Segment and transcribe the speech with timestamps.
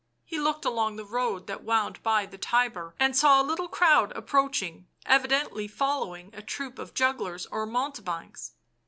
[0.25, 4.11] He looked along the road that wound by the Tiber and saw a little crowd
[4.13, 8.53] approaching, evidently following a troupe of jugglers or mounte banks.